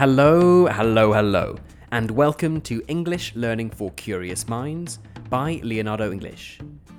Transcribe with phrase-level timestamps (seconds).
[0.00, 1.56] Hello, hello, hello,
[1.92, 4.98] and welcome to English Learning for Curious Minds
[5.28, 6.58] by Leonardo English,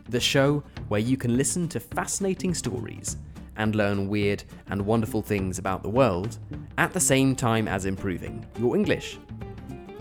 [0.09, 3.17] the show where you can listen to fascinating stories
[3.55, 6.37] and learn weird and wonderful things about the world
[6.77, 9.17] at the same time as improving your English.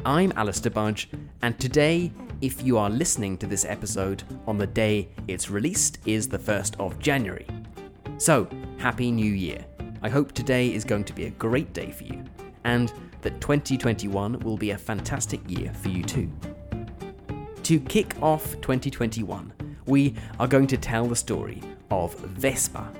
[0.05, 1.09] I'm Alistair Budge,
[1.41, 2.12] and today,
[2.43, 6.79] if you are listening to this episode on the day it's released, is the 1st
[6.79, 7.46] of January.
[8.19, 8.46] So,
[8.77, 9.64] Happy New Year!
[10.03, 12.24] I hope today is going to be a great day for you,
[12.64, 12.92] and
[13.23, 16.30] that 2021 will be a fantastic year for you too.
[17.64, 19.52] To kick off 2021,
[19.87, 22.91] we are going to tell the story of Vespa,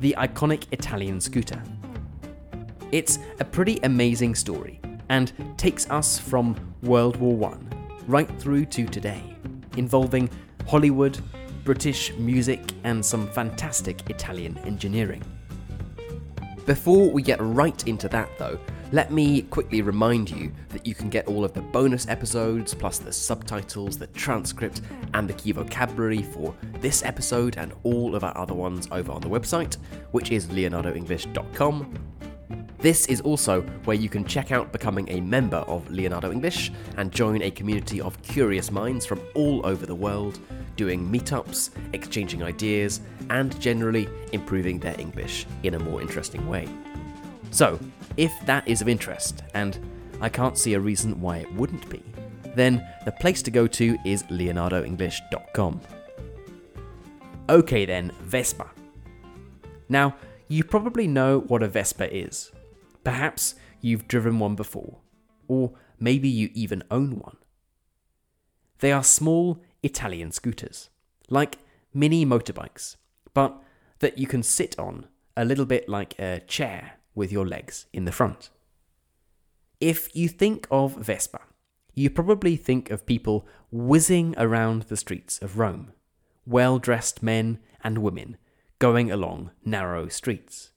[0.00, 1.62] the iconic Italian scooter.
[2.92, 7.56] It's a pretty amazing story and takes us from World War I
[8.06, 9.22] right through to today,
[9.76, 10.30] involving
[10.66, 11.18] Hollywood,
[11.64, 15.22] British music, and some fantastic Italian engineering.
[16.64, 18.58] Before we get right into that, though,
[18.92, 22.98] let me quickly remind you that you can get all of the bonus episodes, plus
[22.98, 24.80] the subtitles, the transcript,
[25.14, 29.20] and the key vocabulary for this episode and all of our other ones over on
[29.20, 29.76] the website,
[30.12, 31.94] which is leonardoenglish.com.
[32.78, 37.10] This is also where you can check out becoming a member of Leonardo English and
[37.10, 40.38] join a community of curious minds from all over the world
[40.76, 43.00] doing meetups, exchanging ideas,
[43.30, 46.68] and generally improving their English in a more interesting way.
[47.50, 47.78] So,
[48.16, 49.78] if that is of interest, and
[50.20, 52.02] I can't see a reason why it wouldn't be,
[52.54, 55.80] then the place to go to is leonardoenglish.com.
[57.48, 58.70] Okay, then, Vespa.
[59.88, 60.16] Now,
[60.48, 62.52] you probably know what a Vespa is.
[63.04, 64.98] Perhaps you've driven one before,
[65.46, 67.36] or maybe you even own one.
[68.80, 70.90] They are small Italian scooters,
[71.30, 71.58] like
[71.94, 72.96] mini motorbikes,
[73.34, 73.62] but
[74.00, 75.06] that you can sit on
[75.36, 78.48] a little bit like a chair with your legs in the front.
[79.80, 81.40] If you think of Vespa,
[81.92, 85.92] you probably think of people whizzing around the streets of Rome,
[86.46, 88.38] well dressed men and women
[88.78, 90.70] going along narrow streets.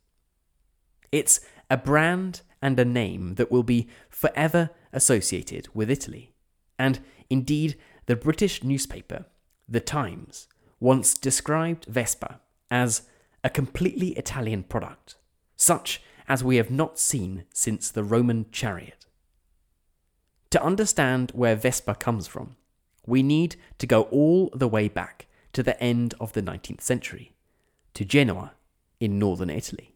[1.11, 6.33] It's a brand and a name that will be forever associated with Italy,
[6.79, 6.99] and
[7.29, 9.25] indeed the British newspaper,
[9.69, 10.47] The Times,
[10.79, 12.41] once described Vespa
[12.71, 13.03] as
[13.43, 15.15] a completely Italian product,
[15.55, 16.01] such
[16.31, 19.05] as we have not seen since the Roman chariot.
[20.51, 22.55] To understand where Vespa comes from,
[23.05, 27.33] we need to go all the way back to the end of the 19th century,
[27.95, 28.53] to Genoa
[28.97, 29.93] in northern Italy.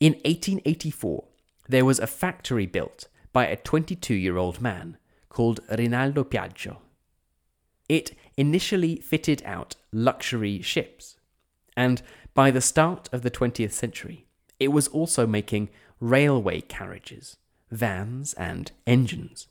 [0.00, 1.28] In 1884,
[1.68, 4.96] there was a factory built by a 22 year old man
[5.28, 6.78] called Rinaldo Piaggio.
[7.88, 11.18] It initially fitted out luxury ships,
[11.76, 12.02] and
[12.34, 14.24] by the start of the 20th century,
[14.60, 15.68] it was also making
[16.00, 17.36] railway carriages,
[17.70, 19.48] vans, and engines.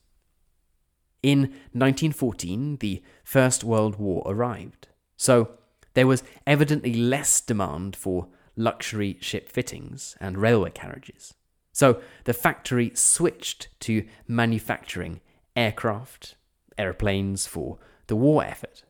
[1.23, 1.41] In
[1.73, 5.51] 1914, the First World War arrived, so
[5.93, 11.33] there was evidently less demand for luxury ship fittings and railway carriages.
[11.71, 15.21] So the factory switched to manufacturing
[15.55, 16.35] aircraft,
[16.77, 18.83] aeroplanes for the war effort.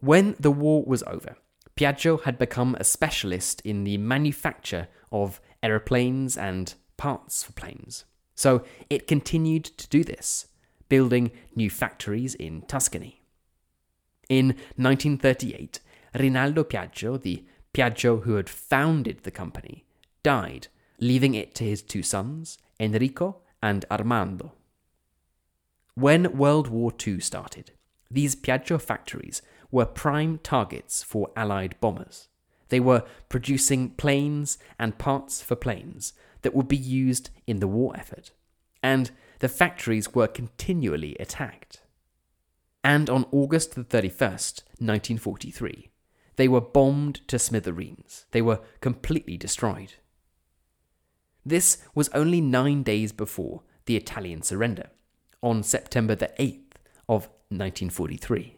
[0.00, 1.36] When the war was over,
[1.78, 8.04] Piaggio had become a specialist in the manufacture of aeroplanes and parts for planes.
[8.34, 10.48] So it continued to do this,
[10.88, 13.22] building new factories in Tuscany.
[14.28, 15.78] In 1938,
[16.18, 19.84] Rinaldo Piaggio, the Piaggio who had founded the company,
[20.24, 20.66] died,
[20.98, 24.52] leaving it to his two sons, Enrico and Armando.
[25.94, 27.70] When World War II started,
[28.10, 32.28] these Piaggio factories were prime targets for Allied bombers.
[32.68, 36.12] They were producing planes and parts for planes
[36.42, 38.32] that would be used in the war effort.
[38.82, 41.80] And the factories were continually attacked.
[42.84, 45.90] And on August the 31st, 1943,
[46.36, 48.26] they were bombed to smithereens.
[48.30, 49.94] They were completely destroyed.
[51.44, 54.90] This was only nine days before the Italian surrender
[55.42, 56.76] on September the 8th
[57.08, 58.57] of 1943.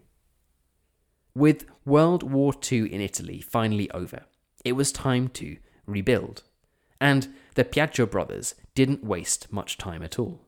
[1.34, 4.24] With World War II in Italy finally over,
[4.64, 5.56] it was time to
[5.86, 6.42] rebuild,
[7.00, 10.40] and the Piaggio brothers didn't waste much time at all.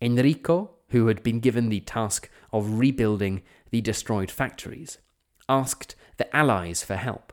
[0.00, 4.98] Enrico, who had been given the task of rebuilding the destroyed factories,
[5.48, 7.32] asked the Allies for help.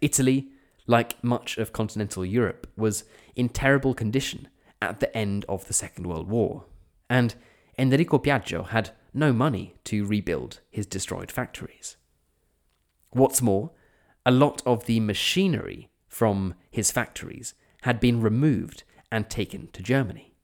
[0.00, 0.48] Italy,
[0.86, 3.04] like much of continental Europe, was
[3.34, 4.48] in terrible condition
[4.80, 6.64] at the end of the Second World War,
[7.08, 7.34] and
[7.80, 11.96] Enrico Piaggio had no money to rebuild his destroyed factories.
[13.08, 13.70] What's more,
[14.26, 20.34] a lot of the machinery from his factories had been removed and taken to Germany.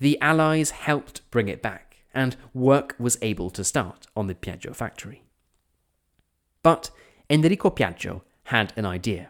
[0.00, 4.74] The Allies helped bring it back, and work was able to start on the Piaggio
[4.74, 5.24] factory.
[6.62, 6.90] But
[7.28, 9.28] Enrico Piaggio had an idea.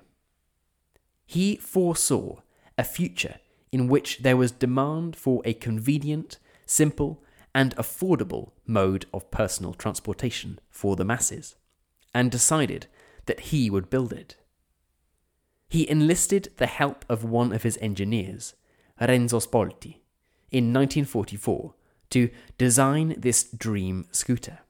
[1.26, 2.36] He foresaw
[2.78, 3.40] a future
[3.72, 7.22] in which there was demand for a convenient, simple,
[7.54, 11.54] and affordable mode of personal transportation for the masses,
[12.12, 12.86] and decided
[13.26, 14.36] that he would build it.
[15.68, 18.54] He enlisted the help of one of his engineers,
[19.00, 20.00] Renzo Spolti,
[20.50, 21.74] in 1944
[22.10, 24.60] to design this dream scooter.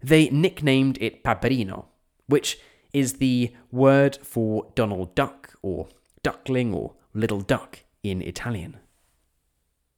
[0.00, 1.86] They nicknamed it Paperino,
[2.26, 2.58] which
[2.92, 5.88] is the word for Donald Duck or
[6.22, 8.78] duckling or little duck in Italian.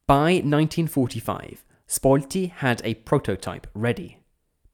[0.06, 4.18] By 1945, Spolti had a prototype ready,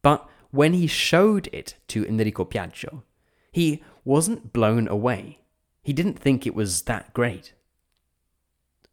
[0.03, 3.05] but when he showed it to Enrico Piaggio,
[3.53, 5.39] he wasn't blown away.
[5.83, 7.55] He didn't think it was that great.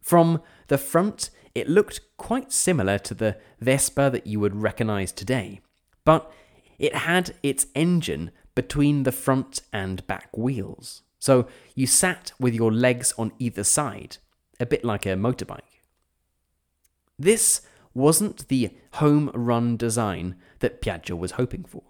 [0.00, 5.60] From the front, it looked quite similar to the Vespa that you would recognize today,
[6.04, 6.30] but
[6.78, 11.02] it had its engine between the front and back wheels.
[11.18, 14.18] So you sat with your legs on either side,
[14.60, 15.77] a bit like a motorbike.
[17.18, 17.62] This
[17.94, 21.82] wasn't the home run design that Piaggio was hoping for.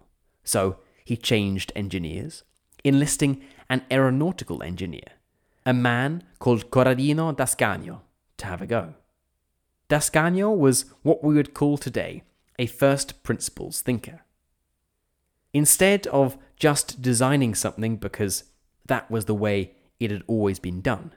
[0.42, 2.44] So he changed engineers,
[2.84, 5.12] enlisting an aeronautical engineer,
[5.66, 8.00] a man called Corradino d'Ascanio,
[8.38, 8.94] to have a go.
[9.88, 12.22] D'Ascanio was what we would call today
[12.58, 14.22] a first principles thinker.
[15.52, 18.44] Instead of just designing something because
[18.86, 21.12] that was the way it had always been done,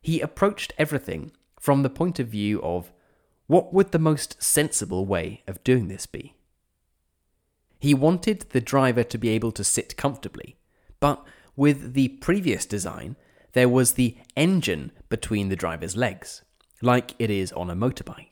[0.00, 2.92] he approached everything from the point of view of
[3.50, 6.36] what would the most sensible way of doing this be?
[7.80, 10.56] He wanted the driver to be able to sit comfortably,
[11.00, 11.26] but
[11.56, 13.16] with the previous design,
[13.54, 16.44] there was the engine between the driver's legs,
[16.80, 18.28] like it is on a motorbike.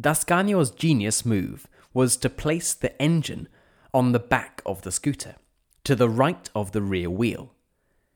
[0.00, 3.48] D'Ascanio's genius move was to place the engine
[3.92, 5.34] on the back of the scooter,
[5.84, 7.52] to the right of the rear wheel,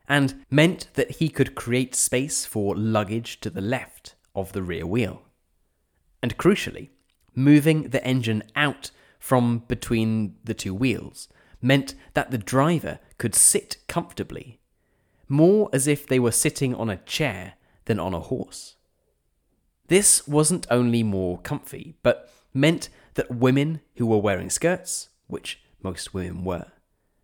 [0.09, 4.87] and meant that he could create space for luggage to the left of the rear
[4.87, 5.25] wheel.
[6.25, 6.89] And crucially,
[7.35, 11.29] moving the engine out from between the two wheels
[11.61, 14.59] meant that the driver could sit comfortably,
[15.29, 18.77] more as if they were sitting on a chair than on a horse.
[19.89, 26.15] This wasn't only more comfy, but meant that women who were wearing skirts, which most
[26.15, 26.73] women were,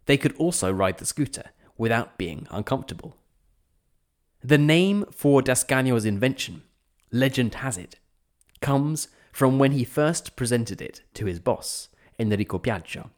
[0.04, 3.16] they could also ride the scooter without being uncomfortable.
[4.42, 6.64] The name for D'Ascanio's invention,
[7.10, 7.96] legend has it,
[8.60, 13.10] comes from when he first presented it to his boss, Enrico Piaggio.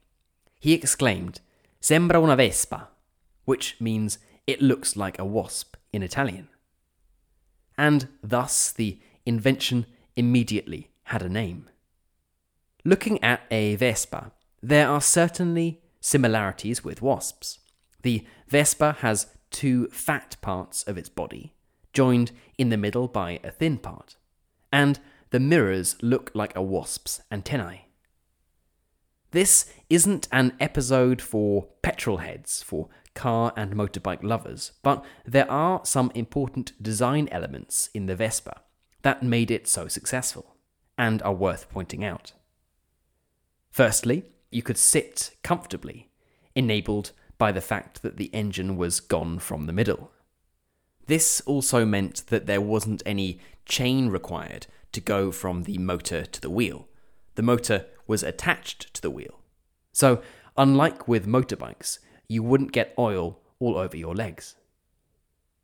[0.60, 1.40] He exclaimed,
[1.80, 2.88] Sembra una vespa,
[3.44, 6.48] which means it looks like a wasp in Italian.
[7.76, 9.86] And thus the invention
[10.16, 11.68] immediately had a name.
[12.84, 17.60] Looking at a Vespa, there are certainly similarities with wasps.
[18.02, 21.54] The Vespa has two fat parts of its body,
[21.92, 24.16] joined in the middle by a thin part,
[24.72, 24.98] and
[25.32, 27.88] the mirrors look like a wasp's antennae.
[29.30, 35.80] This isn't an episode for petrol heads, for car and motorbike lovers, but there are
[35.84, 38.60] some important design elements in the Vespa
[39.00, 40.54] that made it so successful,
[40.98, 42.32] and are worth pointing out.
[43.70, 46.10] Firstly, you could sit comfortably,
[46.54, 50.12] enabled by the fact that the engine was gone from the middle.
[51.06, 56.40] This also meant that there wasn't any chain required to go from the motor to
[56.40, 56.88] the wheel.
[57.34, 59.40] The motor was attached to the wheel.
[59.92, 60.22] So,
[60.56, 64.56] unlike with motorbikes, you wouldn't get oil all over your legs.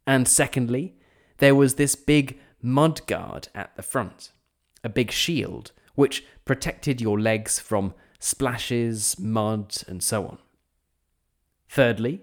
[0.07, 0.97] And secondly,
[1.39, 4.33] there was this big mud guard at the front,
[4.83, 10.39] a big shield which protected your legs from splashes, mud, and so on.
[11.69, 12.23] Thirdly,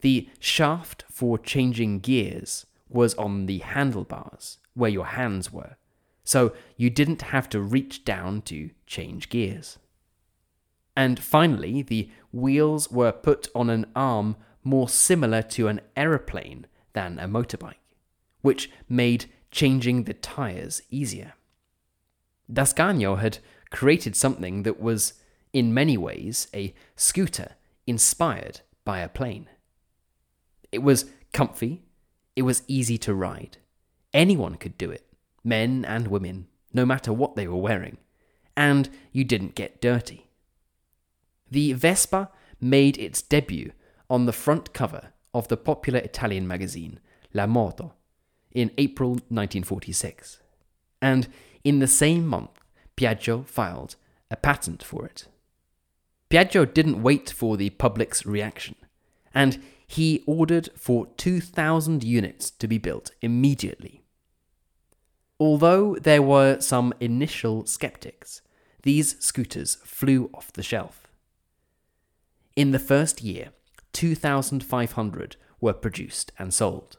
[0.00, 5.76] the shaft for changing gears was on the handlebars, where your hands were,
[6.26, 9.78] so you didn't have to reach down to change gears.
[10.96, 17.20] And finally, the wheels were put on an arm more similar to an aeroplane than
[17.20, 17.94] a motorbike,
[18.40, 21.34] which made changing the tyres easier.
[22.52, 23.38] D'Ascanio had
[23.70, 25.14] created something that was,
[25.52, 27.52] in many ways, a scooter
[27.86, 29.48] inspired by a plane.
[30.72, 31.84] It was comfy,
[32.34, 33.58] it was easy to ride.
[34.12, 35.05] Anyone could do it,
[35.46, 37.96] men and women, no matter what they were wearing,
[38.56, 40.26] and you didn't get dirty.
[41.50, 43.72] The Vespa made its debut
[44.10, 46.98] on the front cover of the popular Italian magazine
[47.32, 47.94] La Moto
[48.52, 50.40] in April 1946.
[51.00, 51.28] And
[51.62, 52.58] in the same month,
[52.96, 53.96] Piaggio filed
[54.30, 55.26] a patent for it.
[56.30, 58.74] Piaggio didn't wait for the public's reaction,
[59.34, 64.02] and he ordered for 2,000 units to be built immediately.
[65.38, 68.40] Although there were some initial skeptics,
[68.82, 71.06] these scooters flew off the shelf.
[72.54, 73.50] In the first year,
[73.92, 76.96] 2,500 were produced and sold.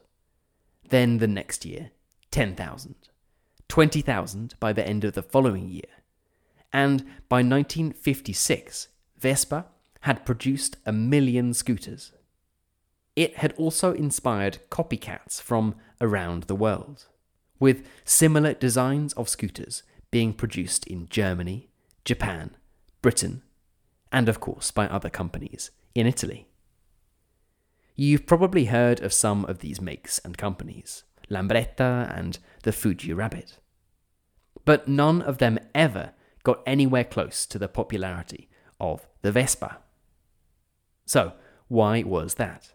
[0.88, 1.90] Then the next year,
[2.30, 2.94] 10,000,
[3.68, 5.82] 20,000 by the end of the following year,
[6.72, 9.66] and by 1956, Vespa
[10.02, 12.12] had produced a million scooters.
[13.16, 17.06] It had also inspired copycats from around the world,
[17.58, 21.68] with similar designs of scooters being produced in Germany,
[22.04, 22.56] Japan,
[23.02, 23.42] Britain,
[24.10, 26.48] and of course by other companies in Italy.
[27.94, 33.58] You've probably heard of some of these makes and companies, Lambretta and the Fuji Rabbit.
[34.64, 36.12] But none of them ever
[36.44, 38.48] got anywhere close to the popularity
[38.80, 39.78] of the Vespa.
[41.06, 41.32] So,
[41.66, 42.72] why was that?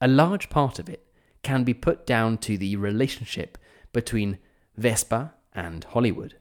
[0.00, 1.04] A large part of it
[1.48, 3.56] can be put down to the relationship
[3.94, 4.36] between
[4.76, 6.34] Vespa and Hollywood.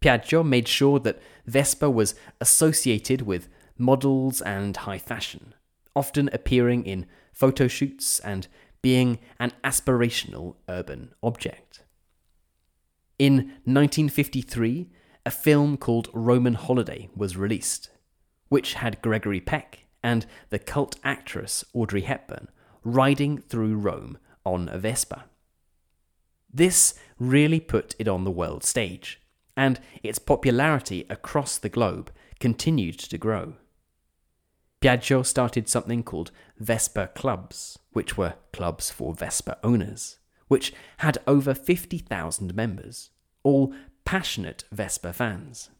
[0.00, 5.54] Piaggio made sure that Vespa was associated with models and high fashion,
[5.94, 8.48] often appearing in photo shoots and
[8.82, 11.84] being an aspirational urban object.
[13.16, 14.90] In 1953,
[15.24, 17.90] a film called Roman Holiday was released,
[18.48, 22.48] which had Gregory Peck and the cult actress Audrey Hepburn
[22.84, 25.24] riding through Rome on a Vespa.
[26.52, 29.20] This really put it on the world stage,
[29.56, 33.54] and its popularity across the globe continued to grow.
[34.80, 41.52] Piaggio started something called Vespa Clubs, which were clubs for Vespa owners, which had over
[41.52, 43.10] 50,000 members,
[43.42, 45.70] all passionate Vespa fans.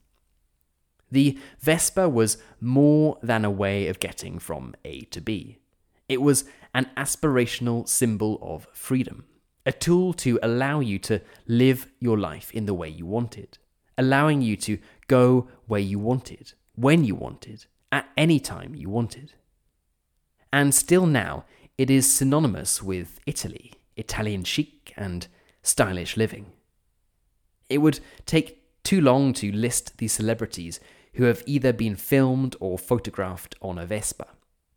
[1.10, 5.58] The Vespa was more than a way of getting from A to B.
[6.08, 9.24] It was an aspirational symbol of freedom,
[9.66, 13.58] a tool to allow you to live your life in the way you wanted,
[13.96, 19.32] allowing you to go where you wanted, when you wanted, at any time you wanted.
[20.52, 21.44] And still now,
[21.76, 25.26] it is synonymous with Italy, Italian chic, and
[25.62, 26.52] stylish living.
[27.68, 30.80] It would take too long to list the celebrities
[31.14, 34.28] who have either been filmed or photographed on a Vespa.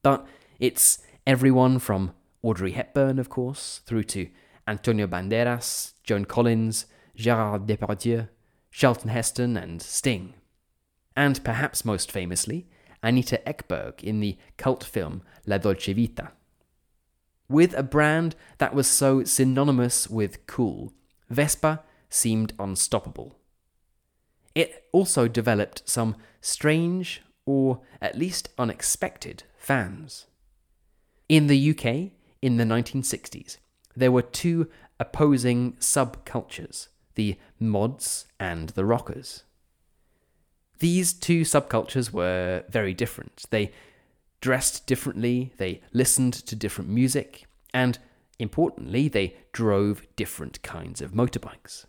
[0.04, 0.28] But
[0.60, 4.30] it's everyone from Audrey Hepburn, of course, through to
[4.68, 6.86] Antonio Banderas, Joan Collins,
[7.16, 8.30] Gerard Depardieu,
[8.72, 10.34] Charlton Heston, and Sting.
[11.16, 12.68] And perhaps most famously,
[13.04, 16.32] Anita Ekberg in the cult film La Dolce Vita.
[17.50, 20.94] With a brand that was so synonymous with cool,
[21.30, 23.38] Vespa seemed unstoppable.
[24.56, 30.28] It also developed some strange, or at least unexpected, fans.
[31.32, 32.12] In the UK,
[32.42, 33.56] in the 1960s,
[33.96, 34.70] there were two
[35.00, 39.46] opposing subcultures the mods and the rockers.
[40.80, 43.46] These two subcultures were very different.
[43.50, 43.72] They
[44.42, 47.98] dressed differently, they listened to different music, and
[48.38, 51.86] importantly, they drove different kinds of motorbikes.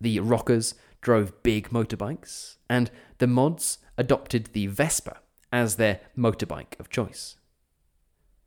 [0.00, 5.18] The rockers drove big motorbikes, and the mods adopted the Vespa
[5.52, 7.36] as their motorbike of choice.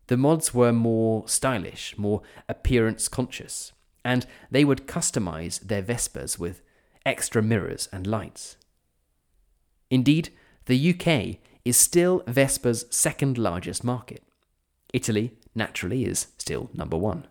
[0.08, 3.72] The mods were more stylish, more appearance conscious,
[4.04, 6.62] and they would customize their Vespas with
[7.06, 8.58] extra mirrors and lights.
[9.90, 10.30] Indeed,
[10.66, 14.24] the UK is still Vespa's second largest market.
[14.94, 17.28] Italy, naturally, is still number one.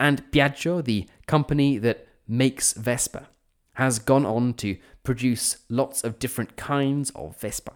[0.00, 3.28] And Piaggio, the company that makes Vespa,
[3.74, 7.72] has gone on to produce lots of different kinds of Vespa.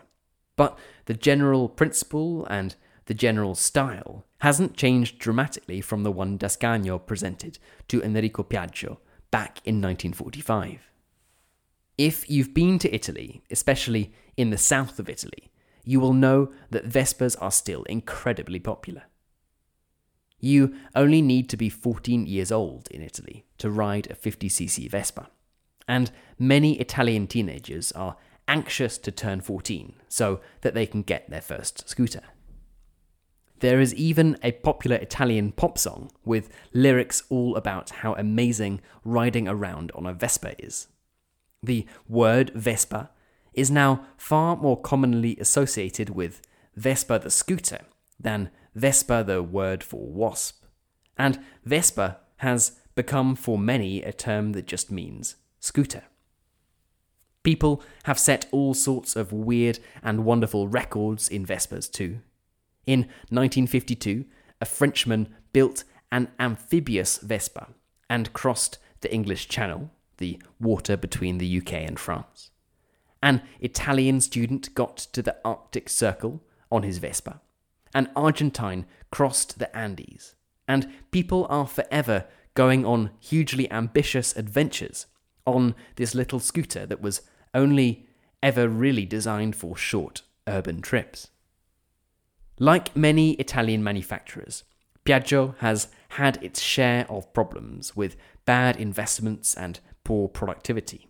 [0.56, 2.74] But the general principle and
[3.06, 7.58] the general style hasn't changed dramatically from the one D'Ascanio presented
[7.88, 8.98] to Enrico Piaggio
[9.30, 10.90] back in 1945.
[11.98, 15.50] If you've been to Italy, especially in the south of Italy,
[15.84, 19.04] you will know that Vespas are still incredibly popular.
[20.38, 25.30] You only need to be 14 years old in Italy to ride a 50cc Vespa.
[25.88, 28.16] And many Italian teenagers are
[28.48, 32.22] anxious to turn 14 so that they can get their first scooter.
[33.60, 39.48] There is even a popular Italian pop song with lyrics all about how amazing riding
[39.48, 40.88] around on a Vespa is.
[41.62, 43.10] The word Vespa
[43.54, 46.42] is now far more commonly associated with
[46.76, 47.80] Vespa the scooter
[48.20, 50.64] than Vespa the word for wasp,
[51.16, 56.04] And Vespa has become for many a term that just means scooter.
[57.42, 62.20] People have set all sorts of weird and wonderful records in Vespas too.
[62.86, 63.00] In
[63.30, 64.24] 1952,
[64.60, 67.68] a Frenchman built an amphibious Vespa
[68.08, 72.50] and crossed the English Channel, the water between the UK and France.
[73.22, 77.40] An Italian student got to the Arctic Circle on his Vespa.
[77.94, 80.34] An Argentine crossed the Andes.
[80.68, 85.06] And people are forever going on hugely ambitious adventures
[85.44, 87.22] on this little scooter that was
[87.54, 88.06] only
[88.42, 91.28] ever really designed for short urban trips.
[92.58, 94.64] Like many Italian manufacturers,
[95.04, 101.06] Piaggio has had its share of problems with bad investments and poor productivity,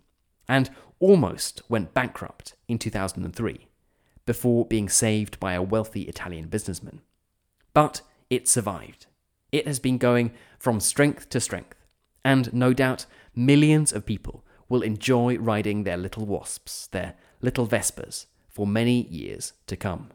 [0.49, 3.69] and almost went bankrupt in 2003
[4.25, 7.01] before being saved by a wealthy Italian businessman.
[7.73, 9.07] But it survived.
[9.53, 11.77] It has been going from strength to strength,
[12.25, 18.27] and no doubt millions of people will enjoy riding their little wasps, their little Vespas,
[18.49, 20.11] for many years to come.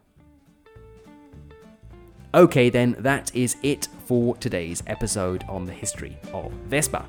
[2.34, 7.06] Okay, then, that is it for today's episode on the history of Vespa.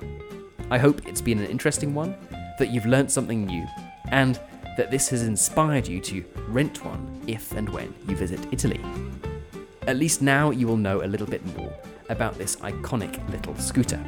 [0.68, 2.16] I hope it's been an interesting one,
[2.58, 3.64] that you've learnt something new,
[4.08, 4.40] and
[4.76, 8.80] that this has inspired you to rent one if and when you visit Italy.
[9.86, 11.72] At least now you will know a little bit more
[12.08, 14.02] about this iconic little scooter.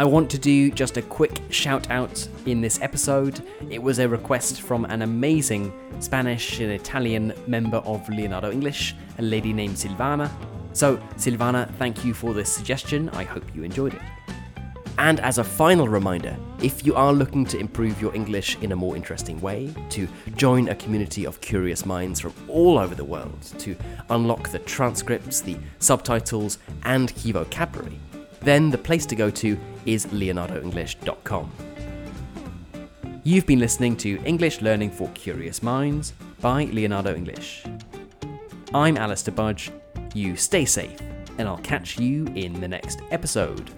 [0.00, 3.42] I want to do just a quick shout out in this episode.
[3.68, 9.22] It was a request from an amazing Spanish and Italian member of Leonardo English, a
[9.22, 10.30] lady named Silvana.
[10.72, 13.10] So, Silvana, thank you for this suggestion.
[13.10, 14.00] I hope you enjoyed it.
[14.96, 18.76] And as a final reminder, if you are looking to improve your English in a
[18.76, 23.42] more interesting way, to join a community of curious minds from all over the world,
[23.58, 23.76] to
[24.08, 28.00] unlock the transcripts, the subtitles, and key vocabulary,
[28.40, 31.50] then the place to go to is leonardoenglish.com.
[33.22, 37.64] You've been listening to English Learning for Curious Minds by Leonardo English.
[38.72, 39.70] I'm Alistair Budge.
[40.14, 40.98] You stay safe,
[41.38, 43.70] and I'll catch you in the next episode.